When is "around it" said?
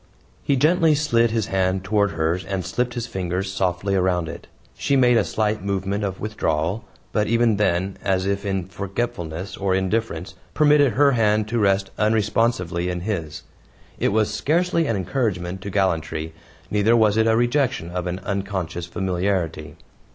3.93-4.47